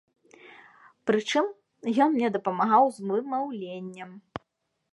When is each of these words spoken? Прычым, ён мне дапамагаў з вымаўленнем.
Прычым, 1.11 1.45
ён 2.07 2.15
мне 2.15 2.27
дапамагаў 2.37 2.83
з 2.95 3.05
вымаўленнем. 3.11 4.09